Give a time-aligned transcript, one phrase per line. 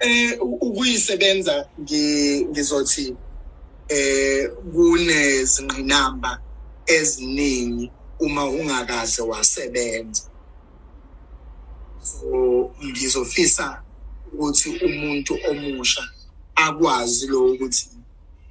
[0.00, 3.16] eh ukuyisebenza ngizothi
[3.88, 6.40] eh kunezingqinamba
[6.86, 10.24] eziningi uma ungakaze wasebenza.
[11.98, 13.82] So ngizofisa
[14.26, 16.04] ukuthi umuntu omusha
[16.54, 17.90] akwazi lo ukuthi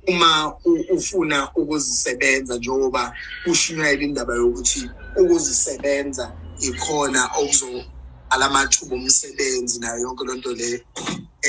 [0.07, 0.54] uma
[0.96, 4.82] ufuna ukuzisebenza njengoba kushunyayela indaba yokuthi
[5.21, 6.25] ukuzisebenza
[6.68, 7.86] ikhona okuzo
[8.30, 10.70] alamathuba omsebenzi nayo yonke lonto le.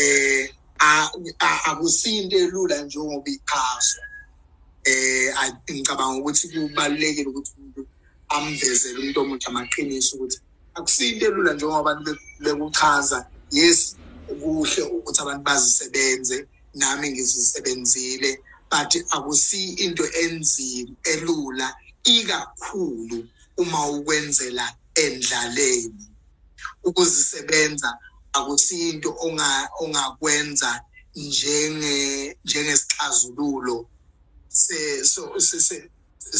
[0.00, 0.44] Eh
[1.70, 4.00] akusinto elula njengoba iqhaso
[4.90, 5.28] eh
[5.70, 7.82] ngicabanga ukuthi kubalulekile ukuthi umuntu
[8.36, 10.38] amvezele umuntu omutsha amaqiniso ukuthi
[10.76, 12.10] akusinto elula njengoba abantu
[12.44, 13.18] bekuchaza
[13.56, 13.80] yes
[14.40, 16.36] kuhle ukuthi abantu bazisebenze
[16.80, 18.30] nami ngizisebenzile
[18.70, 21.68] but akusi into enzima elula
[22.04, 23.18] ikakhulu
[23.56, 26.06] uma ukwenzela endlaleni.
[26.84, 27.98] Ukuzisebenza
[28.36, 29.10] akusinto
[29.82, 30.70] ongakwenza
[31.14, 31.96] njenge
[32.44, 33.76] njengesixazululo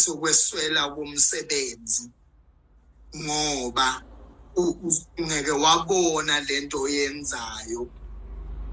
[0.02, 2.04] sokweswela komsebenzi
[3.22, 3.88] ngoba
[5.18, 7.82] ungeke wabona lento oyenzayo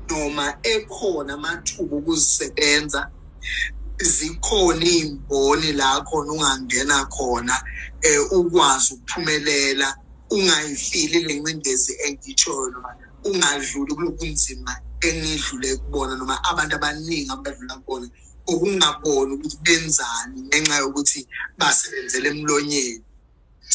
[0.10, 3.02] noma ekhona amathuba okuzisebenza
[4.16, 7.56] zikhona iy'mboni la khona ungangena khona
[8.10, 9.90] um ukwazi ukuphumelela
[10.34, 12.92] ungayifili le ncindezi engitshoyo noma
[13.28, 14.74] ungadluli kulobunzima
[15.08, 18.08] engidlule kubona noma abantu abaningi abadlula kubona
[18.52, 21.20] okungabona ukuthi benzani ngenxa yokuthi
[21.60, 23.06] basebenzele emlonyeni.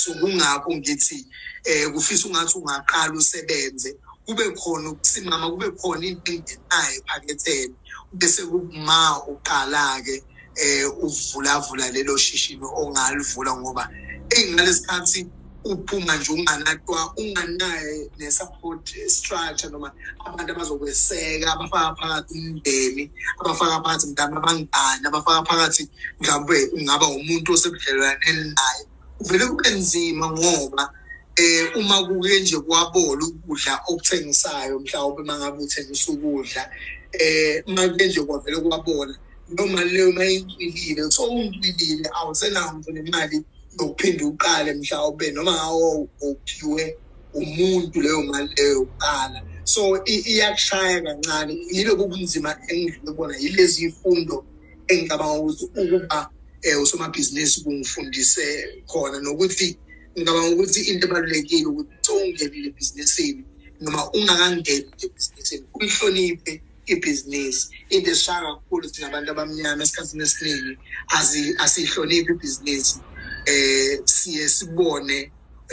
[0.01, 1.19] So kungakho ngithi
[1.65, 3.91] eh kufisa ungathi ungaqala usebenze
[4.27, 7.77] kube khona ukusimama kube khona into engenayo ephaketheni
[8.19, 8.99] bese kuma
[9.33, 10.17] uqala-ke
[10.63, 13.85] eh uvulavula lelo shishini ongalivula ngoba
[14.37, 15.21] ey'ngalesikhathi
[15.65, 19.93] uphuma nje unganatwa unganaye ne-support structure noma
[20.27, 25.83] abantu abazokweseka abafaka phakathi umndeni abafaka phakathi mntana abangani abafaka phakathi
[26.21, 28.85] mhlawumbe ungaba umuntu osebudlelwaneni naye.
[29.19, 30.85] Kuvele kube nzima ngoba
[31.37, 36.63] eh uma kuke nje kwabola ukudla okuthengisayo mhlawumbe mangabe uthengisa ukudla
[37.13, 39.15] eh manje nje kwavele kwabola
[39.49, 43.45] noma leyo mayicwilile so ungcwilile awusenayo nje nemali
[43.79, 45.55] yokuphinde uqale mhlawumbe noma
[46.21, 46.85] uphiwe
[47.33, 49.39] umuntu leyo mali leyo yokuqala.
[49.65, 51.53] So iyakushaya kancane.
[51.75, 54.47] Yilobu bunzima engidlule kubona yilezi ifundo
[54.89, 56.31] engicabanga ukuthi ukuba
[56.67, 58.45] um usomabhizinisi kungifundise
[58.91, 59.79] khona nokuthi
[60.17, 63.43] ngicabanga ukuthi into ebalulekile ukuthi sowungenile ebhizinisini
[63.81, 66.53] noma ungakangeni ebhizinisini uyihloniphe
[66.93, 67.69] ibhizinisi.
[67.91, 70.73] Into esishaya kakhulu singabantu abamnyama esikhathini esiningi
[71.65, 72.97] asiyihloniphi ibhizinisi.
[73.51, 75.19] Eh siye sibone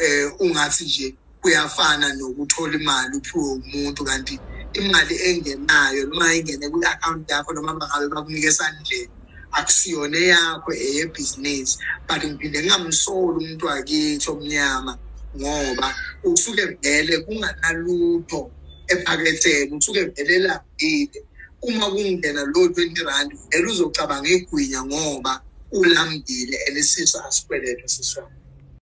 [0.03, 1.07] eh ungathi nje
[1.41, 4.35] kuyafana nokuthola imali uphiwe umuntu kanti
[4.79, 9.15] imali engenayo noma ingene kwi-account yakho noma bangabe bakunike esandleni
[9.57, 11.75] akusiyona eyakho eyebhizinisi.
[12.07, 14.93] But ngiphinde ngingamsoli umuntu wakithi omnyama
[15.39, 15.87] ngoba
[16.23, 18.41] usuke vele kunganalutho
[18.93, 21.19] ephaketheni usuke vele elambile.
[21.63, 25.33] Uma kungena lo twenty rand vele uzocabanga igwinya ngoba
[25.71, 28.44] ulambile and isiso asikwelele siswami